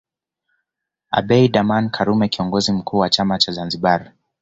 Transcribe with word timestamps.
Abeid 1.13 1.57
Aman 1.57 1.89
Karume 1.91 2.27
Kiongozi 2.29 2.71
mkuu 2.71 2.97
wa 2.97 3.09
chama 3.09 3.37
cha 3.37 3.51
Zanzibar 3.51 4.11